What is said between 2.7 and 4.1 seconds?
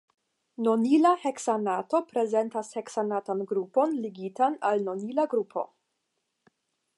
heksanatan grupon